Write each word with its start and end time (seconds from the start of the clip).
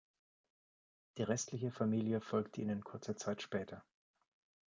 Die 1.19 1.21
restliche 1.21 1.69
Familie 1.69 2.21
folgte 2.21 2.59
ihnen 2.59 2.83
kurze 2.83 3.15
Zeit 3.15 3.43
später. 3.43 3.85